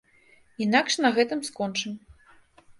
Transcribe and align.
Інакш 0.65 0.97
на 1.07 1.13
гэтым 1.19 1.45
скончым. 1.53 1.93